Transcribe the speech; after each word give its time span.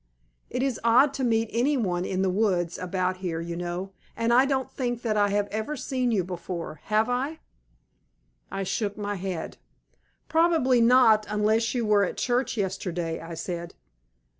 It 0.49 0.63
is 0.63 0.79
odd 0.83 1.13
to 1.13 1.23
meet 1.23 1.47
any 1.51 1.77
one 1.77 2.05
in 2.05 2.23
the 2.23 2.29
woods 2.31 2.79
about 2.79 3.17
here, 3.17 3.39
you 3.39 3.55
know; 3.55 3.91
and 4.17 4.33
I 4.33 4.45
don't 4.47 4.71
think 4.71 5.03
that 5.03 5.15
I 5.15 5.29
have 5.29 5.45
ever 5.49 5.77
seen 5.77 6.09
you 6.11 6.23
before, 6.23 6.81
have 6.85 7.07
I?" 7.07 7.37
I 8.49 8.63
shook 8.63 8.97
my 8.97 9.13
head. 9.13 9.57
"Probably 10.27 10.81
not; 10.81 11.27
unless 11.29 11.75
you 11.75 11.85
were 11.85 12.03
at 12.03 12.17
church 12.17 12.57
yesterday," 12.57 13.19
I 13.21 13.35
said. 13.35 13.75